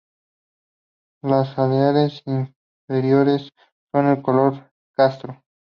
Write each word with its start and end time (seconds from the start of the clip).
Las 1.21 1.59
alares 1.59 2.23
inferiores 2.25 3.51
son 3.93 4.15
de 4.15 4.19
color 4.19 4.71
castaño. 4.95 5.43